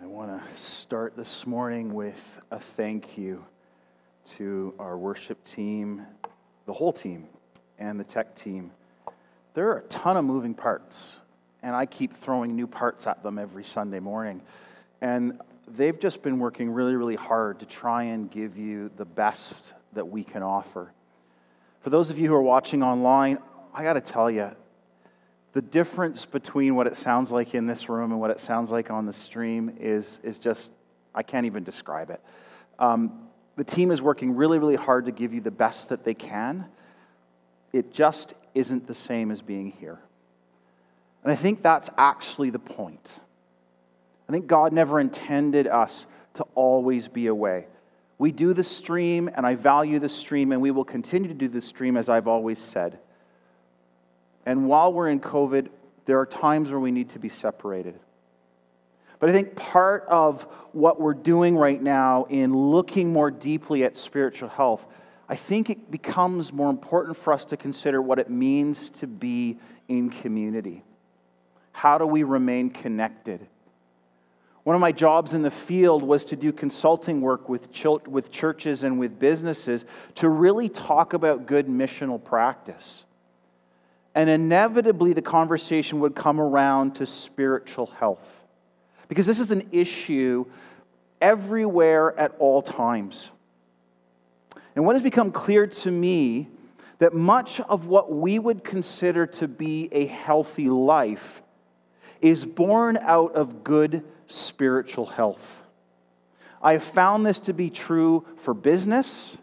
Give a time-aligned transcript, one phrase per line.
[0.00, 3.44] I want to start this morning with a thank you
[4.36, 6.06] to our worship team,
[6.66, 7.26] the whole team,
[7.80, 8.70] and the tech team.
[9.54, 11.18] There are a ton of moving parts,
[11.64, 14.40] and I keep throwing new parts at them every Sunday morning.
[15.00, 19.74] And they've just been working really, really hard to try and give you the best
[19.94, 20.92] that we can offer.
[21.80, 23.38] For those of you who are watching online,
[23.74, 24.52] I got to tell you,
[25.58, 28.92] the difference between what it sounds like in this room and what it sounds like
[28.92, 30.70] on the stream is, is just,
[31.12, 32.20] I can't even describe it.
[32.78, 36.14] Um, the team is working really, really hard to give you the best that they
[36.14, 36.66] can.
[37.72, 39.98] It just isn't the same as being here.
[41.24, 43.18] And I think that's actually the point.
[44.28, 47.66] I think God never intended us to always be away.
[48.16, 51.48] We do the stream, and I value the stream, and we will continue to do
[51.48, 53.00] the stream as I've always said.
[54.46, 55.68] And while we're in COVID,
[56.06, 57.98] there are times where we need to be separated.
[59.18, 60.42] But I think part of
[60.72, 64.86] what we're doing right now in looking more deeply at spiritual health,
[65.28, 69.58] I think it becomes more important for us to consider what it means to be
[69.88, 70.84] in community.
[71.72, 73.46] How do we remain connected?
[74.64, 77.68] One of my jobs in the field was to do consulting work with,
[78.06, 79.84] with churches and with businesses
[80.16, 83.04] to really talk about good missional practice.
[84.14, 88.44] And inevitably, the conversation would come around to spiritual health.
[89.08, 90.46] Because this is an issue
[91.20, 93.30] everywhere at all times.
[94.74, 96.48] And what has become clear to me
[96.98, 101.42] that much of what we would consider to be a healthy life
[102.20, 105.62] is born out of good spiritual health.
[106.60, 109.38] I have found this to be true for business.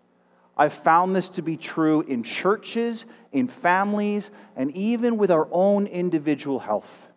[0.57, 5.87] I've found this to be true in churches, in families, and even with our own
[5.87, 7.07] individual health.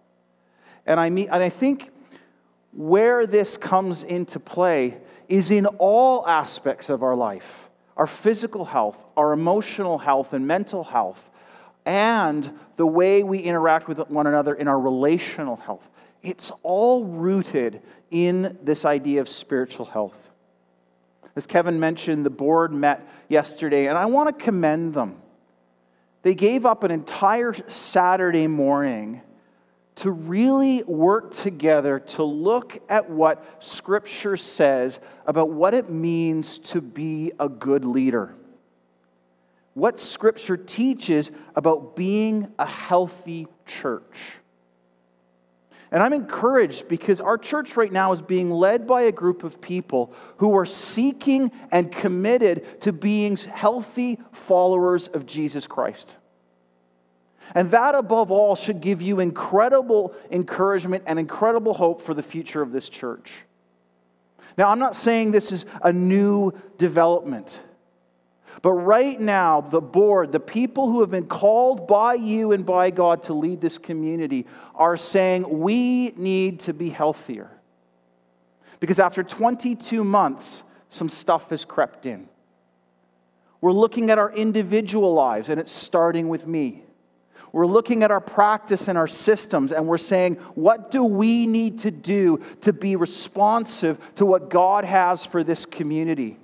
[0.86, 1.90] And I, mean, and I think
[2.72, 7.64] where this comes into play is in all aspects of our life
[7.96, 11.28] our physical health, our emotional health, and mental health,
[11.84, 15.90] and the way we interact with one another in our relational health.
[16.22, 20.27] It's all rooted in this idea of spiritual health.
[21.38, 25.22] As Kevin mentioned, the board met yesterday, and I want to commend them.
[26.22, 29.22] They gave up an entire Saturday morning
[29.94, 36.80] to really work together to look at what Scripture says about what it means to
[36.80, 38.34] be a good leader.
[39.74, 44.37] What Scripture teaches about being a healthy church.
[45.90, 49.60] And I'm encouraged because our church right now is being led by a group of
[49.60, 56.18] people who are seeking and committed to being healthy followers of Jesus Christ.
[57.54, 62.60] And that, above all, should give you incredible encouragement and incredible hope for the future
[62.60, 63.32] of this church.
[64.58, 67.60] Now, I'm not saying this is a new development.
[68.62, 72.90] But right now, the board, the people who have been called by you and by
[72.90, 77.50] God to lead this community, are saying we need to be healthier.
[78.80, 82.28] Because after 22 months, some stuff has crept in.
[83.60, 86.84] We're looking at our individual lives, and it's starting with me.
[87.52, 91.80] We're looking at our practice and our systems, and we're saying, what do we need
[91.80, 96.38] to do to be responsive to what God has for this community?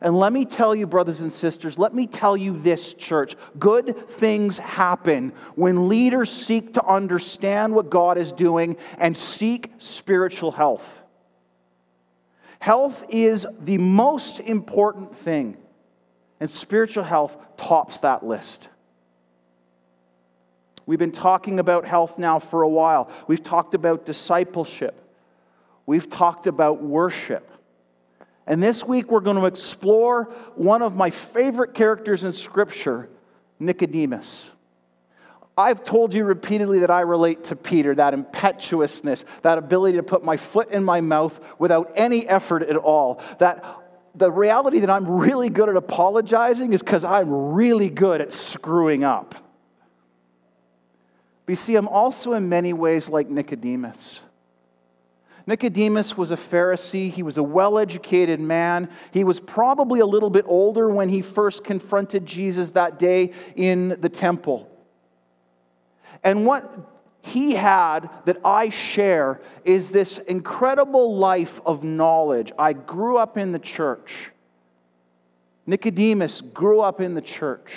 [0.00, 3.34] And let me tell you, brothers and sisters, let me tell you this, church.
[3.58, 10.52] Good things happen when leaders seek to understand what God is doing and seek spiritual
[10.52, 11.02] health.
[12.60, 15.56] Health is the most important thing,
[16.40, 18.68] and spiritual health tops that list.
[20.86, 23.10] We've been talking about health now for a while.
[23.26, 24.94] We've talked about discipleship.
[25.86, 27.50] We've talked about worship.
[28.48, 30.24] And this week we're going to explore
[30.56, 33.10] one of my favorite characters in Scripture,
[33.60, 34.50] Nicodemus.
[35.56, 40.24] I've told you repeatedly that I relate to Peter, that impetuousness, that ability to put
[40.24, 43.20] my foot in my mouth without any effort at all.
[43.38, 43.64] That
[44.14, 49.04] the reality that I'm really good at apologizing is because I'm really good at screwing
[49.04, 49.34] up.
[51.44, 54.22] But you see, I'm also in many ways like Nicodemus.
[55.48, 57.10] Nicodemus was a Pharisee.
[57.10, 58.90] He was a well educated man.
[59.12, 63.96] He was probably a little bit older when he first confronted Jesus that day in
[63.98, 64.70] the temple.
[66.22, 66.70] And what
[67.22, 72.52] he had that I share is this incredible life of knowledge.
[72.58, 74.30] I grew up in the church.
[75.64, 77.72] Nicodemus grew up in the church.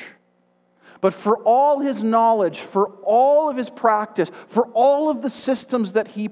[1.01, 5.93] But for all his knowledge, for all of his practice, for all of the systems
[5.93, 6.29] that he,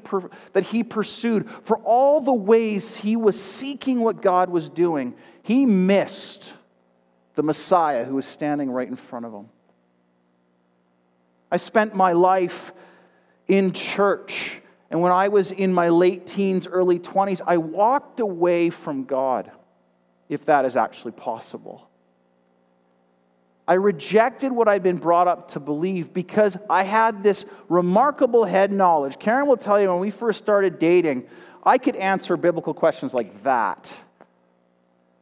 [0.53, 5.65] that he pursued, for all the ways he was seeking what God was doing, he
[5.65, 6.53] missed
[7.33, 9.49] the Messiah who was standing right in front of him.
[11.51, 12.71] I spent my life
[13.47, 14.61] in church,
[14.91, 19.49] and when I was in my late teens, early 20s, I walked away from God,
[20.27, 21.88] if that is actually possible.
[23.69, 28.71] I rejected what I'd been brought up to believe because I had this remarkable head
[28.71, 29.19] knowledge.
[29.19, 31.27] Karen will tell you when we first started dating,
[31.63, 33.93] I could answer biblical questions like that,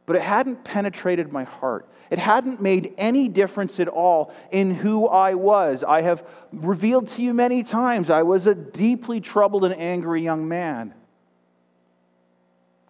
[0.06, 1.86] but it hadn't penetrated my heart.
[2.08, 5.84] It hadn't made any difference at all in who I was.
[5.84, 10.48] I have revealed to you many times I was a deeply troubled and angry young
[10.48, 10.94] man,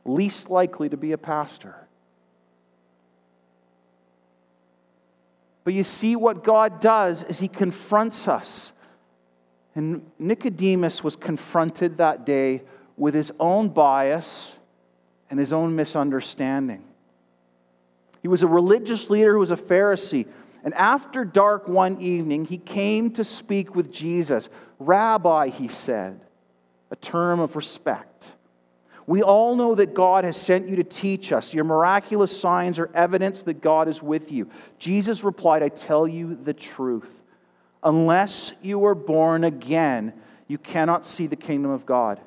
[0.04, 1.87] least likely to be a pastor.
[5.68, 8.72] But you see, what God does is He confronts us.
[9.74, 12.62] And Nicodemus was confronted that day
[12.96, 14.58] with his own bias
[15.28, 16.84] and his own misunderstanding.
[18.22, 20.26] He was a religious leader who was a Pharisee.
[20.64, 24.48] And after dark one evening, he came to speak with Jesus.
[24.78, 26.18] Rabbi, he said,
[26.90, 28.36] a term of respect.
[29.08, 31.54] We all know that God has sent you to teach us.
[31.54, 34.50] Your miraculous signs are evidence that God is with you.
[34.78, 37.08] Jesus replied, I tell you the truth.
[37.82, 40.12] Unless you are born again,
[40.46, 42.20] you cannot see the kingdom of God.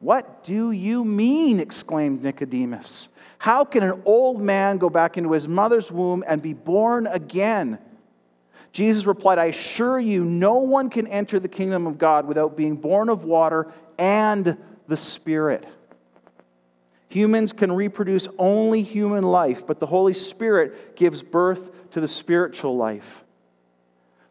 [0.00, 1.60] What do you mean?
[1.60, 3.10] exclaimed Nicodemus.
[3.36, 7.78] How can an old man go back into his mother's womb and be born again?
[8.72, 12.76] Jesus replied, I assure you, no one can enter the kingdom of God without being
[12.76, 14.56] born of water and
[14.88, 15.66] the Spirit.
[17.08, 22.76] Humans can reproduce only human life, but the Holy Spirit gives birth to the spiritual
[22.76, 23.24] life.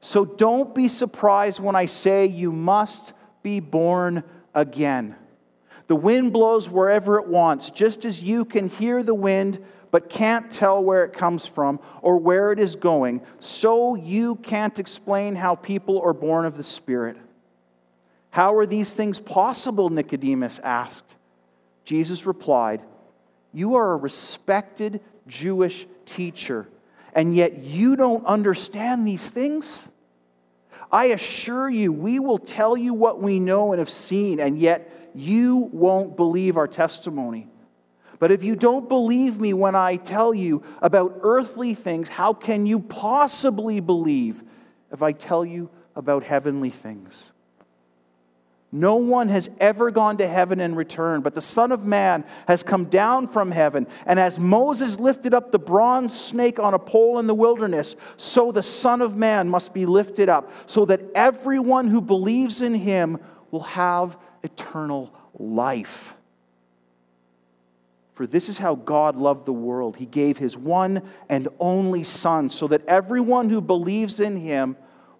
[0.02, 4.24] So don't be surprised when I say you must be born
[4.54, 5.16] again.
[5.88, 10.52] The wind blows wherever it wants, just as you can hear the wind but can't
[10.52, 15.56] tell where it comes from or where it is going, so you can't explain how
[15.56, 17.16] people are born of the Spirit.
[18.36, 19.90] How are these things possible?
[19.90, 21.16] Nicodemus asked.
[21.86, 22.82] Jesus replied,
[23.54, 26.68] You are a respected Jewish teacher,
[27.14, 29.88] and yet you don't understand these things?
[30.92, 34.92] I assure you, we will tell you what we know and have seen, and yet
[35.16, 37.48] you won't believe our testimony.
[38.20, 42.66] But if you don't believe me when I tell you about earthly things, how can
[42.66, 44.44] you possibly believe
[44.92, 47.32] if I tell you about heavenly things?
[48.72, 52.62] No one has ever gone to heaven and returned, but the Son of Man has
[52.62, 53.88] come down from heaven.
[54.06, 58.52] And as Moses lifted up the bronze snake on a pole in the wilderness, so
[58.52, 63.20] the Son of Man must be lifted up, so that everyone who believes in him
[63.50, 66.14] will have eternal life.
[68.14, 69.98] For this is how God loved the world.
[69.98, 74.76] He gave his one and only Son, so that everyone who believes in him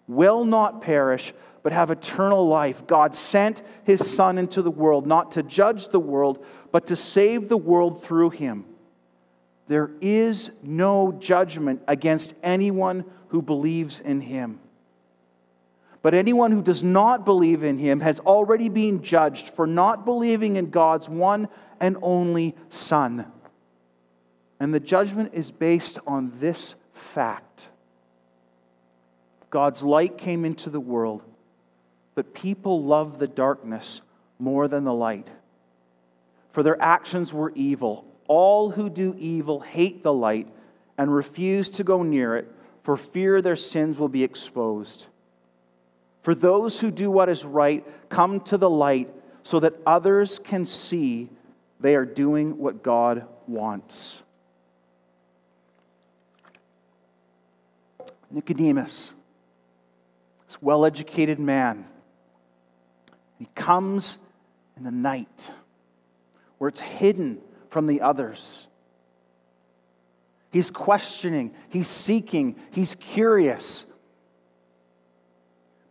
[0.08, 1.34] will not perish
[1.66, 2.86] but have eternal life.
[2.86, 7.50] God sent his Son into the world, not to judge the world, but to save
[7.50, 8.66] the world through him.
[9.68, 14.60] There is no judgment against anyone who believes in him.
[16.04, 20.58] But anyone who does not believe in him has already been judged for not believing
[20.58, 21.48] in God's one
[21.80, 23.26] and only Son.
[24.60, 27.70] And the judgment is based on this fact
[29.50, 31.24] God's light came into the world
[32.16, 34.02] but people love the darkness
[34.40, 35.28] more than the light.
[36.52, 38.06] For their actions were evil.
[38.28, 40.48] All who do evil hate the light
[40.98, 45.08] and refuse to go near it for fear their sins will be exposed.
[46.22, 49.12] For those who do what is right come to the light
[49.44, 51.30] so that others can see
[51.80, 54.22] they are doing what God wants.
[58.32, 59.14] Nicodemus,
[60.48, 61.86] this well educated man,
[63.38, 64.18] he comes
[64.78, 65.52] in the night
[66.58, 67.40] where it's hidden
[67.70, 68.68] from the others.
[70.52, 73.86] He's questioning, he's seeking, he's curious.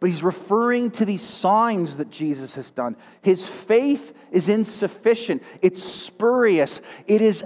[0.00, 2.96] But he's referring to these signs that Jesus has done.
[3.22, 7.44] His faith is insufficient, it's spurious, it is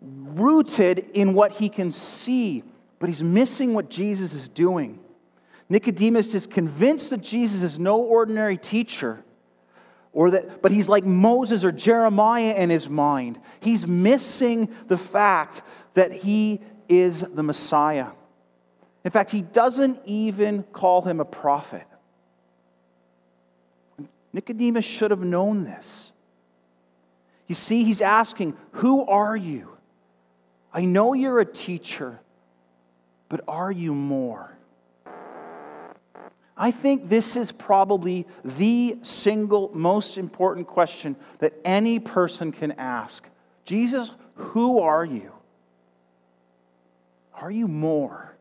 [0.00, 2.64] rooted in what he can see,
[2.98, 4.98] but he's missing what Jesus is doing.
[5.70, 9.22] Nicodemus is convinced that Jesus is no ordinary teacher,
[10.12, 13.40] or that, but he's like Moses or Jeremiah in his mind.
[13.60, 15.62] He's missing the fact
[15.94, 18.08] that he is the Messiah.
[19.04, 21.86] In fact, he doesn't even call him a prophet.
[24.32, 26.10] Nicodemus should have known this.
[27.46, 29.76] You see, he's asking, Who are you?
[30.72, 32.18] I know you're a teacher,
[33.28, 34.56] but are you more?
[36.60, 43.26] I think this is probably the single most important question that any person can ask.
[43.64, 45.32] Jesus, who are you?
[47.40, 48.36] Are you more?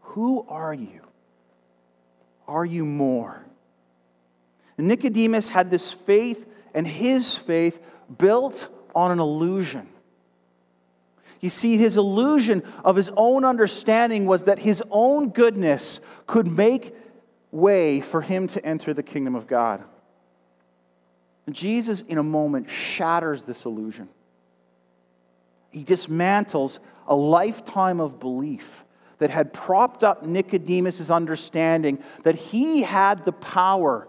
[0.00, 1.02] Who are you?
[2.46, 3.44] Are you more?
[4.78, 7.82] Nicodemus had this faith, and his faith
[8.16, 9.86] built on an illusion.
[11.40, 16.94] You see, his illusion of his own understanding was that his own goodness could make
[17.50, 19.82] way for him to enter the kingdom of God.
[21.46, 24.08] And Jesus, in a moment, shatters this illusion.
[25.70, 28.84] He dismantles a lifetime of belief
[29.18, 34.08] that had propped up Nicodemus' understanding that he had the power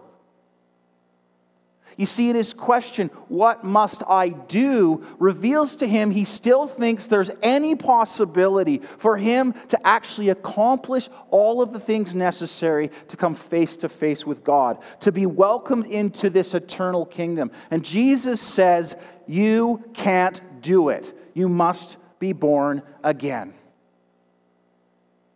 [2.00, 5.04] you see, in his question, What must I do?
[5.18, 11.60] reveals to him he still thinks there's any possibility for him to actually accomplish all
[11.60, 16.30] of the things necessary to come face to face with God, to be welcomed into
[16.30, 17.50] this eternal kingdom.
[17.70, 21.14] And Jesus says, You can't do it.
[21.34, 23.52] You must be born again.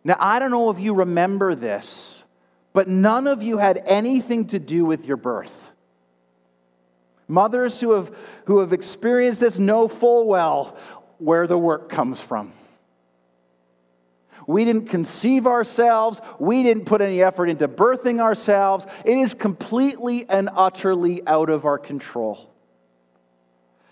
[0.03, 2.23] Now, I don't know if you remember this,
[2.73, 5.69] but none of you had anything to do with your birth.
[7.27, 8.15] Mothers who have,
[8.45, 10.77] who have experienced this know full well
[11.17, 12.53] where the work comes from.
[14.47, 16.21] We didn't conceive ourselves.
[16.39, 18.85] We didn't put any effort into birthing ourselves.
[19.03, 22.51] It is completely and utterly out of our control.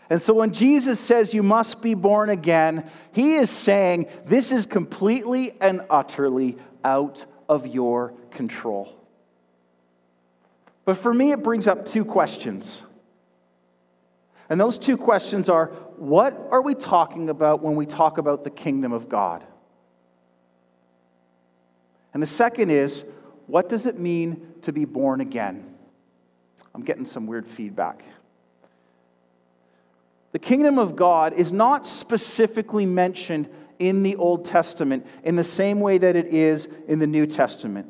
[0.09, 4.67] And so when Jesus says you must be born again, he is saying this is
[4.67, 8.99] completely and utterly out of your control.
[10.85, 12.83] But for me, it brings up two questions.
[14.53, 18.51] And those two questions are what are we talking about when we talk about the
[18.51, 19.43] kingdom of God?
[22.13, 23.03] And the second is
[23.47, 25.73] what does it mean to be born again?
[26.75, 28.03] I'm getting some weird feedback.
[30.33, 35.79] The kingdom of God is not specifically mentioned in the Old Testament in the same
[35.79, 37.87] way that it is in the New Testament.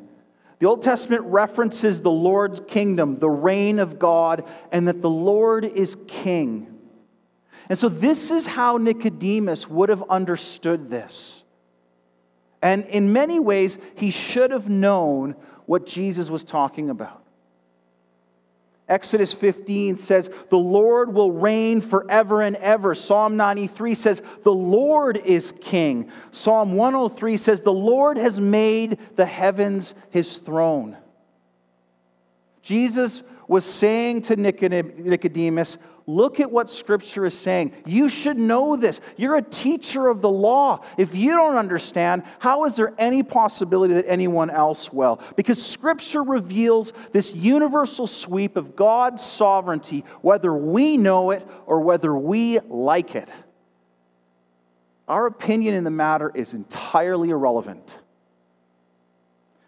[0.63, 5.65] The Old Testament references the Lord's kingdom, the reign of God, and that the Lord
[5.65, 6.79] is king.
[7.67, 11.43] And so, this is how Nicodemus would have understood this.
[12.61, 17.22] And in many ways, he should have known what Jesus was talking about.
[18.87, 22.93] Exodus 15 says, The Lord will reign forever and ever.
[22.95, 26.11] Psalm 93 says, The Lord is king.
[26.31, 30.97] Psalm 103 says, The Lord has made the heavens his throne.
[32.61, 37.73] Jesus was saying to Nicodemus, Look at what Scripture is saying.
[37.85, 38.99] You should know this.
[39.15, 40.83] You're a teacher of the law.
[40.97, 45.21] If you don't understand, how is there any possibility that anyone else will?
[45.37, 52.13] Because Scripture reveals this universal sweep of God's sovereignty, whether we know it or whether
[52.13, 53.29] we like it.
[55.07, 57.97] Our opinion in the matter is entirely irrelevant.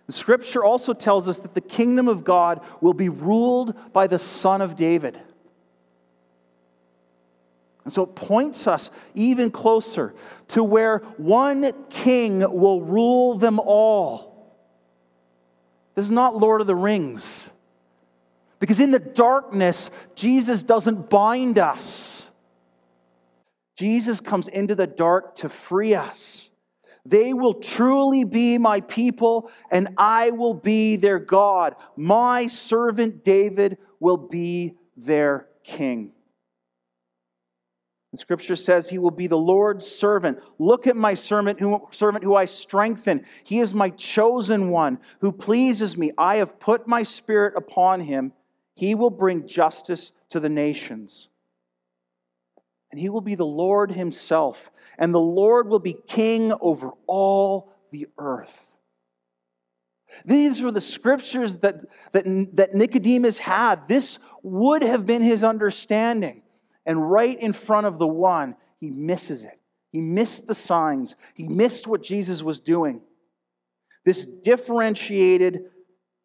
[0.07, 4.19] The scripture also tells us that the kingdom of God will be ruled by the
[4.19, 5.19] Son of David.
[7.85, 10.13] And so it points us even closer
[10.49, 14.57] to where one king will rule them all.
[15.93, 17.51] This is not Lord of the Rings.
[18.59, 22.31] Because in the darkness, Jesus doesn't bind us.
[23.77, 26.49] Jesus comes into the dark to free us.
[27.05, 31.75] They will truly be my people, and I will be their God.
[31.95, 36.13] My servant David will be their king.
[38.15, 40.39] And scripture says he will be the Lord's servant.
[40.57, 43.25] Look at my servant who, servant who I strengthen.
[43.43, 46.13] He is my chosen one who pleases me.
[46.17, 48.31] I have put my spirit upon him.
[48.73, 51.27] He will bring justice to the nations.
[52.89, 54.71] And he will be the Lord himself.
[54.97, 58.77] And the Lord will be king over all the earth.
[60.23, 62.23] These were the scriptures that, that,
[62.55, 63.89] that Nicodemus had.
[63.89, 66.43] This would have been his understanding.
[66.85, 69.59] And right in front of the one, he misses it.
[69.91, 73.01] He missed the signs, he missed what Jesus was doing.
[74.03, 75.63] This differentiated,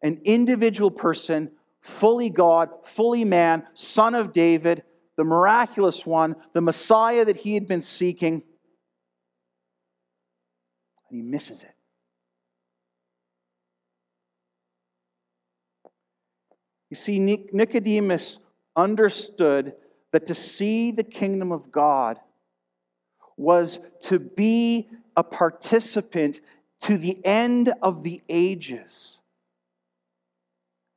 [0.03, 1.51] an individual person,
[1.81, 4.83] fully God, fully man, son of David,
[5.17, 8.43] the miraculous one, the Messiah that he had been seeking.
[11.09, 11.75] and he misses it.
[16.89, 18.39] You see, Nicodemus
[18.75, 19.73] understood
[20.11, 22.19] that to see the kingdom of God
[23.37, 26.39] was to be a participant
[26.81, 29.19] to the end of the ages.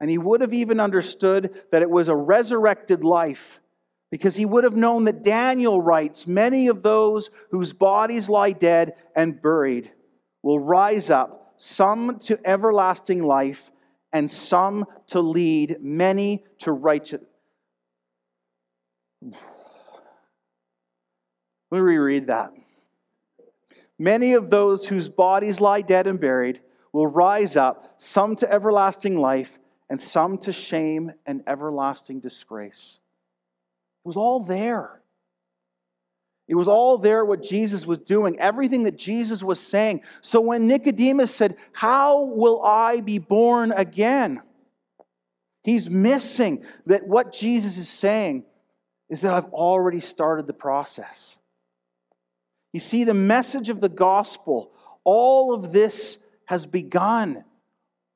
[0.01, 3.61] And he would have even understood that it was a resurrected life
[4.11, 8.95] because he would have known that Daniel writes many of those whose bodies lie dead
[9.17, 9.91] and buried
[10.43, 13.71] will rise up, some to everlasting life,
[14.13, 17.29] and some to lead many to righteousness.
[21.71, 22.53] Let me reread that.
[23.99, 26.61] Many of those whose bodies lie dead and buried
[26.93, 32.99] will rise up, some to everlasting life, and some to shame and everlasting disgrace.
[34.05, 35.01] It was all there.
[36.47, 40.03] It was all there what Jesus was doing, everything that Jesus was saying.
[40.21, 44.43] So when Nicodemus said, How will I be born again?
[45.63, 48.45] He's missing that what Jesus is saying
[49.09, 51.39] is that I've already started the process.
[52.73, 54.73] You see, the message of the gospel,
[55.05, 57.45] all of this has begun.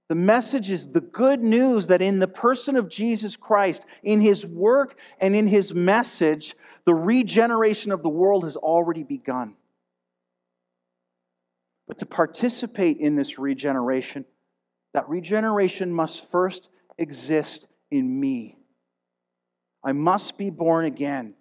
[0.09, 4.45] The message is the good news that in the person of Jesus Christ, in his
[4.45, 9.54] work and in his message, the regeneration of the world has already begun.
[11.87, 14.25] But to participate in this regeneration,
[14.95, 16.68] that regeneration must first
[16.99, 18.58] exist in me.
[19.85, 21.35] I must be born again.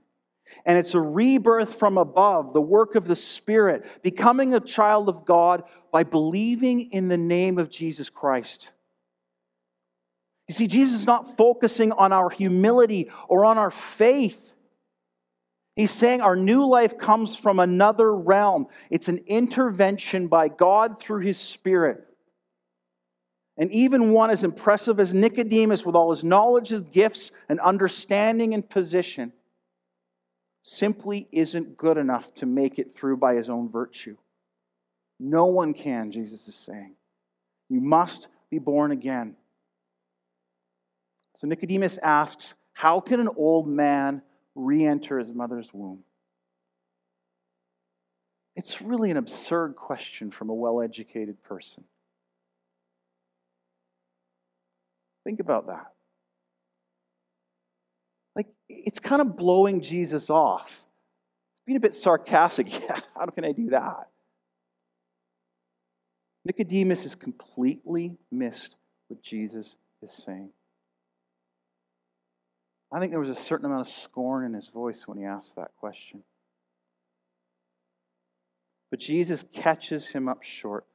[0.65, 5.25] And it's a rebirth from above, the work of the Spirit, becoming a child of
[5.25, 8.72] God by believing in the name of Jesus Christ.
[10.48, 14.53] You see, Jesus is not focusing on our humility or on our faith.
[15.75, 18.67] He's saying our new life comes from another realm.
[18.89, 22.03] It's an intervention by God through His Spirit.
[23.58, 28.54] And even one as impressive as Nicodemus, with all his knowledge, his gifts, and understanding
[28.54, 29.34] and position,
[30.62, 34.18] simply isn't good enough to make it through by his own virtue.
[35.20, 36.96] No one can, Jesus is saying.
[37.70, 39.36] You must be born again.
[41.36, 44.22] So Nicodemus asks, How can an old man
[44.55, 46.03] re enter his mother's womb?
[48.55, 51.84] It's really an absurd question from a well educated person.
[55.27, 55.92] Think about that.
[58.33, 60.85] Like, it's kind of blowing Jesus off.
[61.66, 62.68] Being a bit sarcastic.
[62.81, 64.07] Yeah, how can I do that?
[66.46, 68.77] Nicodemus has completely missed
[69.09, 70.51] what Jesus is saying.
[72.90, 75.57] I think there was a certain amount of scorn in his voice when he asked
[75.57, 76.24] that question.
[78.90, 80.85] But Jesus catches him up short.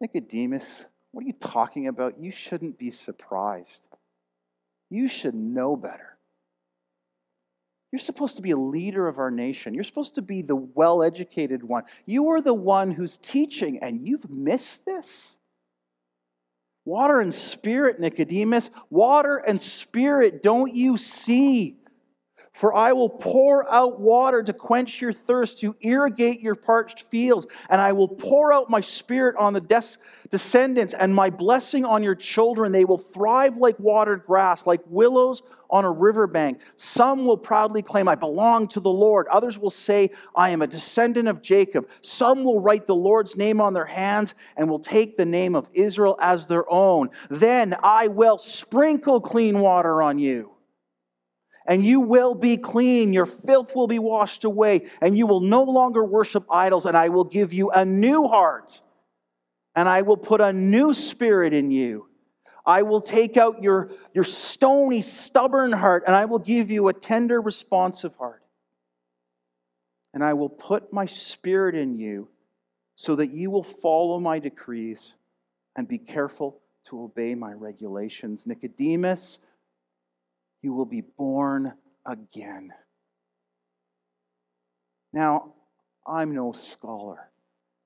[0.00, 2.20] Nicodemus, what are you talking about?
[2.20, 3.88] You shouldn't be surprised.
[4.90, 6.16] You should know better.
[7.92, 9.74] You're supposed to be a leader of our nation.
[9.74, 11.84] You're supposed to be the well educated one.
[12.06, 15.38] You are the one who's teaching, and you've missed this?
[16.84, 18.70] Water and spirit, Nicodemus.
[18.90, 21.79] Water and spirit, don't you see?
[22.52, 27.46] For I will pour out water to quench your thirst, to irrigate your parched fields,
[27.68, 29.96] and I will pour out my spirit on the des-
[30.30, 32.72] descendants and my blessing on your children.
[32.72, 36.60] They will thrive like watered grass, like willows on a riverbank.
[36.74, 39.28] Some will proudly claim, I belong to the Lord.
[39.28, 41.88] Others will say, I am a descendant of Jacob.
[42.02, 45.70] Some will write the Lord's name on their hands and will take the name of
[45.72, 47.10] Israel as their own.
[47.30, 50.50] Then I will sprinkle clean water on you.
[51.70, 55.62] And you will be clean, your filth will be washed away, and you will no
[55.62, 58.82] longer worship idols, and I will give you a new heart,
[59.74, 62.10] and I will put a new spirit in you
[62.64, 66.92] I will take out your, your stony, stubborn heart, and I will give you a
[66.92, 68.42] tender, responsive heart.
[70.12, 72.28] And I will put my spirit in you
[72.96, 75.14] so that you will follow my decrees
[75.74, 78.46] and be careful to obey my regulations.
[78.46, 79.38] Nicodemus,
[80.62, 82.72] you will be born again.
[85.12, 85.54] Now,
[86.06, 87.30] I'm no scholar.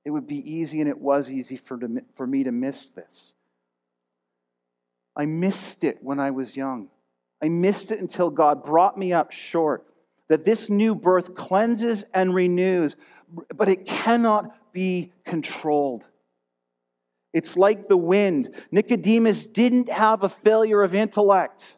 [0.04, 1.78] It would be easy, and it was easy for,
[2.14, 3.34] for me to miss this.
[5.16, 6.88] I missed it when I was young.
[7.42, 9.86] I missed it until God brought me up short.
[10.28, 12.96] That this new birth cleanses and renews,
[13.54, 16.06] but it cannot be controlled.
[17.32, 18.48] It's like the wind.
[18.70, 21.76] Nicodemus didn't have a failure of intellect.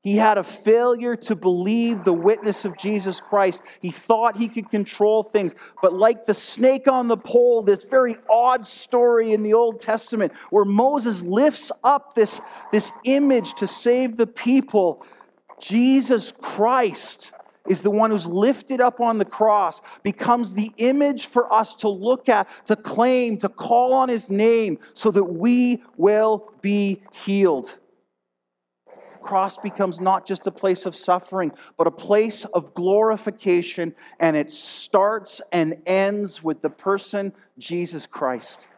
[0.00, 3.62] He had a failure to believe the witness of Jesus Christ.
[3.80, 5.54] He thought he could control things.
[5.82, 10.32] But, like the snake on the pole, this very odd story in the Old Testament
[10.50, 15.04] where Moses lifts up this, this image to save the people,
[15.58, 17.32] Jesus Christ
[17.66, 21.88] is the one who's lifted up on the cross, becomes the image for us to
[21.88, 27.74] look at, to claim, to call on his name so that we will be healed
[29.28, 34.50] cross becomes not just a place of suffering, but a place of glorification, and it
[34.50, 38.68] starts and ends with the person Jesus Christ.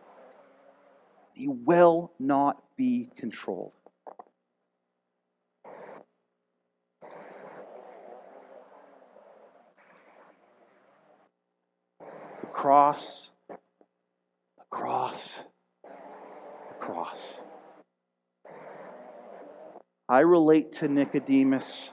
[1.34, 3.70] He will not be controlled.
[12.40, 15.44] The cross, the cross,
[15.84, 17.40] the cross.
[20.10, 21.92] I relate to Nicodemus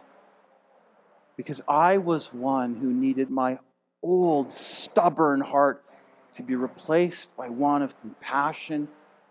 [1.35, 3.59] because I was one who needed my
[4.01, 5.85] old, stubborn heart
[6.33, 8.87] to be replaced by one of compassion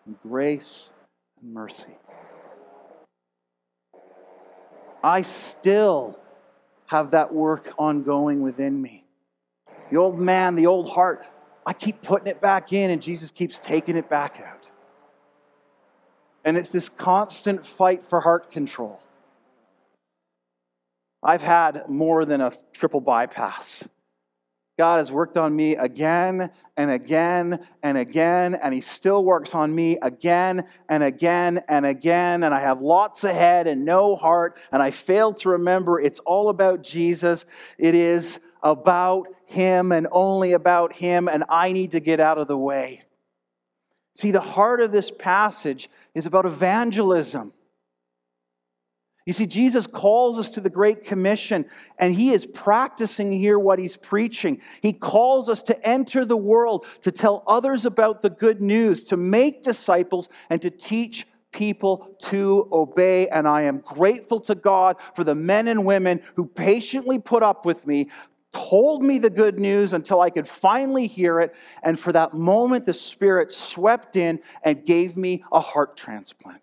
[0.06, 0.92] and grace
[1.42, 1.96] and mercy.
[5.02, 6.16] I still
[6.86, 9.04] have that work ongoing within me.
[9.90, 11.26] The old man, the old heart,
[11.66, 14.70] I keep putting it back in, and Jesus keeps taking it back out.
[16.46, 19.00] And it's this constant fight for heart control.
[21.20, 23.82] I've had more than a triple bypass.
[24.78, 29.74] God has worked on me again and again and again, and He still works on
[29.74, 32.44] me again and again and again.
[32.44, 36.20] And I have lots of head and no heart, and I fail to remember it's
[36.20, 37.44] all about Jesus.
[37.76, 42.46] It is about Him and only about Him, and I need to get out of
[42.46, 43.02] the way.
[44.16, 47.52] See, the heart of this passage is about evangelism.
[49.26, 51.66] You see, Jesus calls us to the Great Commission,
[51.98, 54.62] and he is practicing here what he's preaching.
[54.80, 59.18] He calls us to enter the world, to tell others about the good news, to
[59.18, 63.28] make disciples, and to teach people to obey.
[63.28, 67.66] And I am grateful to God for the men and women who patiently put up
[67.66, 68.08] with me,
[68.56, 71.54] told me the good news until I could finally hear it.
[71.82, 76.62] And for that moment, the Spirit swept in and gave me a heart transplant.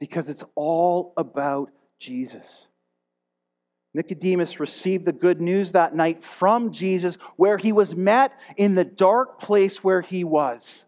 [0.00, 2.68] Because it's all about Jesus.
[3.92, 8.84] Nicodemus received the good news that night from Jesus, where he was met in the
[8.84, 10.84] dark place where he was.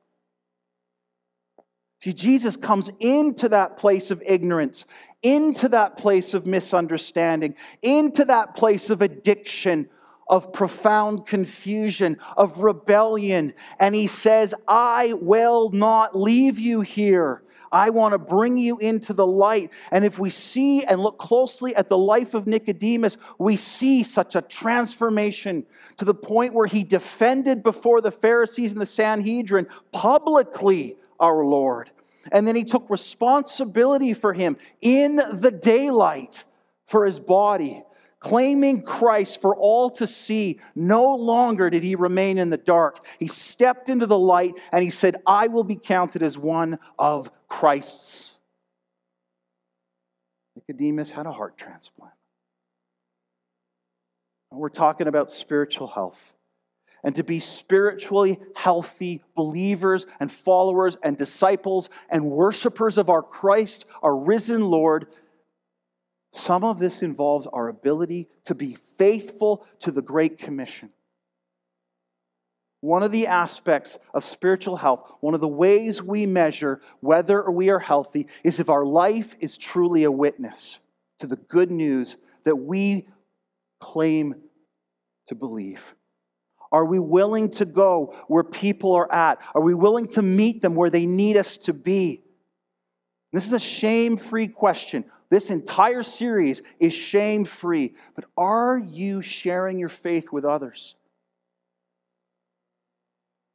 [2.02, 4.86] See, Jesus comes into that place of ignorance,
[5.22, 9.88] into that place of misunderstanding, into that place of addiction,
[10.28, 13.52] of profound confusion, of rebellion.
[13.78, 17.42] And he says, I will not leave you here.
[17.72, 19.70] I want to bring you into the light.
[19.92, 24.34] And if we see and look closely at the life of Nicodemus, we see such
[24.34, 30.96] a transformation to the point where he defended before the Pharisees and the Sanhedrin publicly
[31.20, 31.90] our Lord.
[32.30, 36.44] And then he took responsibility for him in the daylight
[36.86, 37.82] for his body,
[38.18, 40.60] claiming Christ for all to see.
[40.74, 43.04] No longer did he remain in the dark.
[43.18, 47.30] He stepped into the light and he said, I will be counted as one of
[47.48, 48.38] Christ's.
[50.56, 52.12] Nicodemus had a heart transplant.
[54.50, 56.34] And we're talking about spiritual health
[57.02, 63.84] and to be spiritually healthy believers and followers and disciples and worshipers of our Christ,
[64.02, 65.06] our risen Lord,
[66.32, 70.90] some of this involves our ability to be faithful to the Great Commission.
[72.82, 77.68] One of the aspects of spiritual health, one of the ways we measure whether we
[77.68, 80.78] are healthy, is if our life is truly a witness
[81.18, 83.06] to the good news that we
[83.80, 84.34] claim
[85.26, 85.94] to believe.
[86.72, 89.38] Are we willing to go where people are at?
[89.54, 92.22] Are we willing to meet them where they need us to be?
[93.32, 95.04] This is a shame free question.
[95.30, 97.94] This entire series is shame free.
[98.14, 100.96] But are you sharing your faith with others?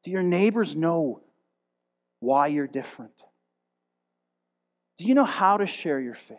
[0.04, 1.22] Do your neighbors know
[2.20, 3.12] why you're different?
[4.98, 6.38] Do you know how to share your faith?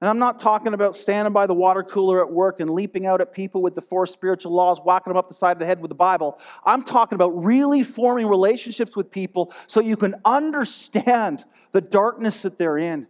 [0.00, 3.22] And I'm not talking about standing by the water cooler at work and leaping out
[3.22, 5.80] at people with the four spiritual laws, whacking them up the side of the head
[5.80, 6.38] with the Bible.
[6.66, 12.58] I'm talking about really forming relationships with people so you can understand the darkness that
[12.58, 13.06] they're in.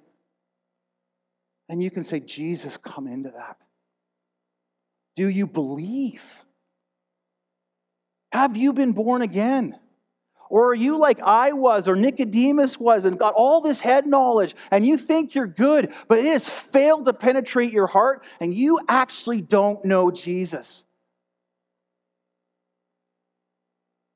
[1.68, 3.56] And you can say, Jesus, come into that.
[5.16, 6.44] Do you believe?
[8.30, 9.76] Have you been born again?
[10.48, 14.54] Or are you like I was or Nicodemus was and got all this head knowledge
[14.70, 18.80] and you think you're good, but it has failed to penetrate your heart and you
[18.88, 20.84] actually don't know Jesus?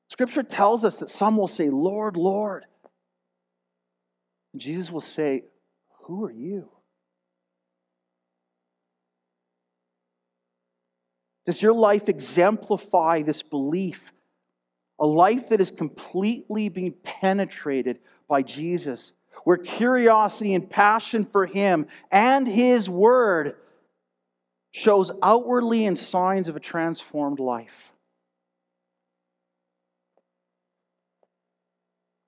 [0.09, 2.65] Scripture tells us that some will say, Lord, Lord.
[4.57, 5.45] Jesus will say,
[6.03, 6.69] Who are you?
[11.45, 14.11] Does your life exemplify this belief?
[15.01, 19.11] A life that is completely being penetrated by Jesus,
[19.43, 23.55] where curiosity and passion for Him and His Word
[24.71, 27.91] shows outwardly in signs of a transformed life.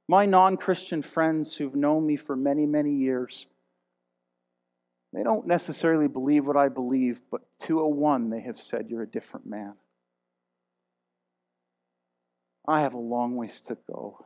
[0.07, 3.47] My non Christian friends who've known me for many, many years,
[5.13, 8.89] they don't necessarily believe what I believe, but to a oh one, they have said,
[8.89, 9.75] You're a different man.
[12.67, 14.25] I have a long ways to go.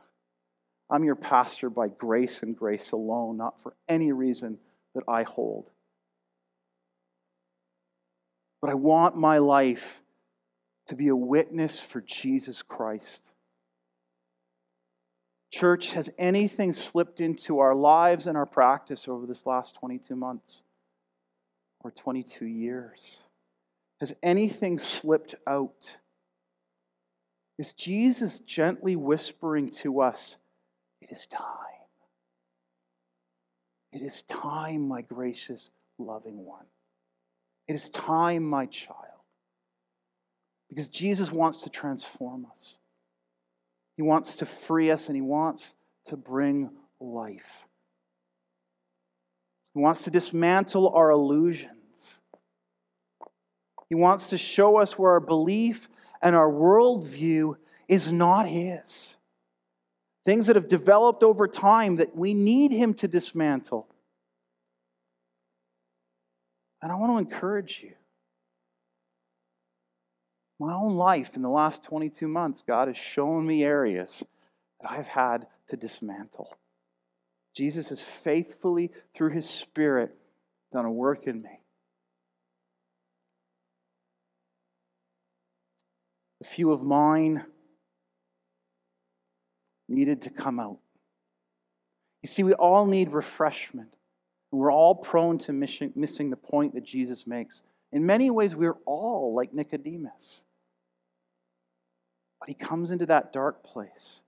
[0.90, 4.58] I'm your pastor by grace and grace alone, not for any reason
[4.94, 5.70] that I hold.
[8.60, 10.02] But I want my life
[10.86, 13.32] to be a witness for Jesus Christ.
[15.52, 20.62] Church, has anything slipped into our lives and our practice over this last 22 months
[21.80, 23.22] or 22 years?
[24.00, 25.96] Has anything slipped out?
[27.58, 30.36] Is Jesus gently whispering to us,
[31.00, 31.44] It is time.
[33.92, 36.66] It is time, my gracious, loving one.
[37.66, 39.04] It is time, my child.
[40.68, 42.78] Because Jesus wants to transform us.
[43.96, 47.66] He wants to free us and He wants to bring life.
[49.74, 52.20] He wants to dismantle our illusions.
[53.88, 55.88] He wants to show us where our belief
[56.22, 57.56] and our worldview
[57.88, 59.16] is not His.
[60.24, 63.88] Things that have developed over time that we need Him to dismantle.
[66.82, 67.94] And I want to encourage you
[70.58, 74.24] my own life in the last 22 months, God has shown me areas
[74.80, 76.56] that I've had to dismantle.
[77.54, 80.16] Jesus has faithfully, through his Spirit,
[80.72, 81.57] done a work in me.
[86.40, 87.44] A few of mine
[89.88, 90.78] needed to come out.
[92.22, 93.94] You see, we all need refreshment.
[94.50, 97.62] We're all prone to missing the point that Jesus makes.
[97.92, 100.44] In many ways, we're all like Nicodemus.
[102.40, 104.20] But he comes into that dark place.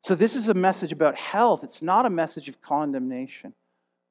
[0.00, 1.64] So, this is a message about health.
[1.64, 3.54] It's not a message of condemnation,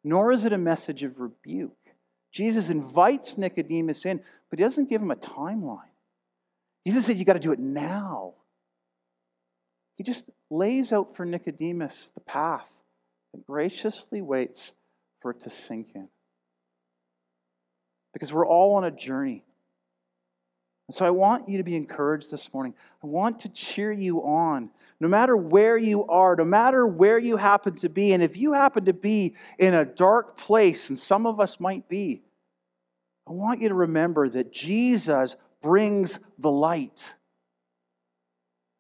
[0.03, 1.95] nor is it a message of rebuke.
[2.31, 5.95] Jesus invites Nicodemus in, but he doesn't give him a timeline.
[6.87, 8.35] Jesus said, You got to do it now.
[9.97, 12.71] He just lays out for Nicodemus the path
[13.33, 14.71] and graciously waits
[15.21, 16.07] for it to sink in.
[18.13, 19.43] Because we're all on a journey.
[20.87, 22.73] And so I want you to be encouraged this morning.
[23.03, 24.69] I want to cheer you on.
[25.01, 28.53] No matter where you are, no matter where you happen to be, and if you
[28.53, 32.21] happen to be in a dark place, and some of us might be,
[33.27, 35.35] I want you to remember that Jesus
[35.67, 37.13] brings the light.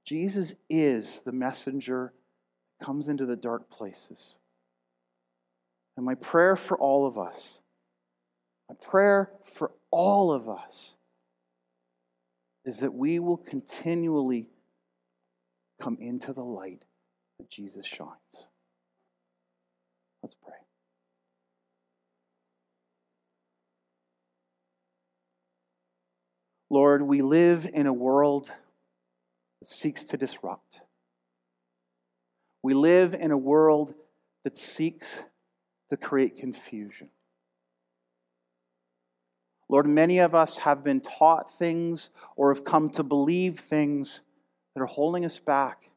[0.05, 2.13] Jesus is the messenger
[2.79, 4.37] that comes into the dark places.
[5.97, 7.59] And my prayer for all of us,
[8.69, 10.95] my prayer for all of us,
[12.63, 14.47] is that we will continually
[15.81, 16.83] come into the light
[17.37, 18.47] that Jesus shines.
[20.23, 20.66] Let's pray.
[26.69, 28.51] Lord, we live in a world
[29.59, 30.81] that seeks to disrupt.
[32.61, 33.93] We live in a world
[34.43, 35.23] that seeks
[35.89, 37.09] to create confusion.
[39.69, 44.21] Lord, many of us have been taught things or have come to believe things
[44.73, 45.89] that are holding us back.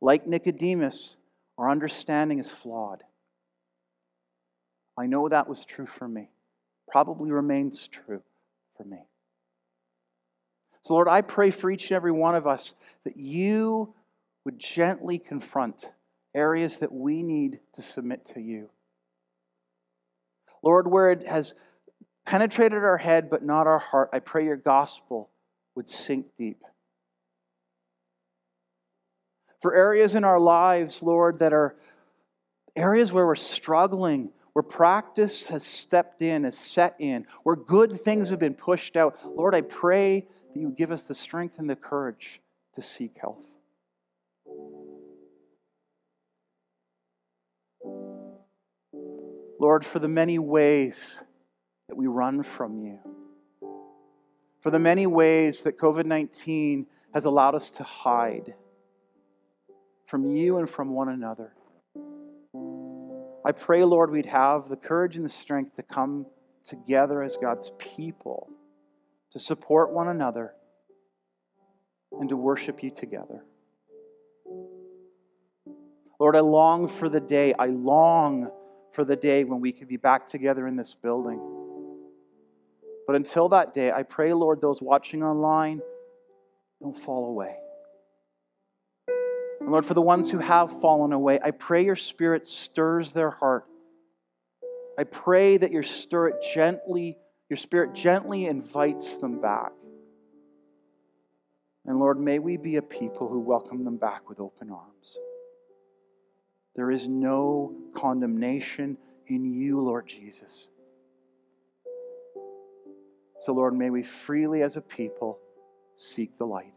[0.00, 1.16] Like Nicodemus,
[1.56, 3.02] our understanding is flawed.
[4.96, 6.30] I know that was true for me,
[6.88, 8.22] probably remains true
[8.78, 9.00] for me.
[10.82, 12.72] So, Lord, I pray for each and every one of us
[13.04, 13.92] that you
[14.44, 15.90] would gently confront
[16.34, 18.70] areas that we need to submit to you.
[20.62, 21.52] Lord, where it has
[22.24, 25.30] penetrated our head but not our heart, I pray your gospel
[25.74, 26.62] would sink deep.
[29.60, 31.76] For areas in our lives, Lord, that are
[32.76, 38.30] areas where we're struggling, where practice has stepped in, has set in, where good things
[38.30, 39.16] have been pushed out.
[39.24, 42.40] Lord, I pray that you give us the strength and the courage
[42.74, 43.46] to seek health.
[49.60, 51.22] Lord, for the many ways
[51.88, 52.98] that we run from you,
[54.60, 58.54] for the many ways that COVID 19 has allowed us to hide
[60.06, 61.52] from you and from one another.
[63.48, 66.26] I pray, Lord, we'd have the courage and the strength to come
[66.64, 68.50] together as God's people,
[69.32, 70.52] to support one another,
[72.20, 73.42] and to worship you together.
[76.20, 78.50] Lord, I long for the day, I long
[78.92, 81.40] for the day when we can be back together in this building.
[83.06, 85.80] But until that day, I pray, Lord, those watching online
[86.82, 87.56] don't fall away.
[89.68, 93.28] And Lord, for the ones who have fallen away, I pray your spirit stirs their
[93.28, 93.66] heart.
[94.98, 97.18] I pray that your spirit gently,
[97.50, 99.72] your spirit gently invites them back.
[101.84, 105.18] And Lord, may we be a people who welcome them back with open arms.
[106.74, 110.68] There is no condemnation in you, Lord Jesus.
[113.36, 115.38] So, Lord, may we freely as a people
[115.94, 116.72] seek the light.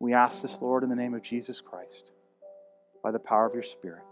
[0.00, 2.12] We ask this, Lord, in the name of Jesus Christ,
[3.02, 4.04] by the power of your Spirit.